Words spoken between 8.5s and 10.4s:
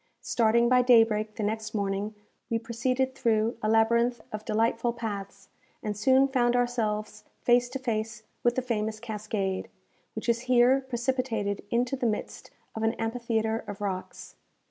the famous cascade, which is